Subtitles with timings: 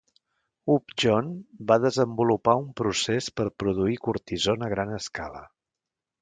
[0.75, 1.27] Upjohn
[1.71, 5.45] va desenvolupar un procés per produir cortisona a gran escala.